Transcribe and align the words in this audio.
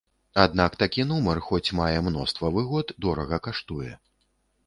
Аднак 0.43 0.71
такі 0.83 1.03
нумар, 1.09 1.41
хоць 1.49 1.73
мае 1.81 1.97
мноства 2.07 2.51
выгод, 2.57 2.87
дорага 3.07 3.41
каштуе. 3.49 3.91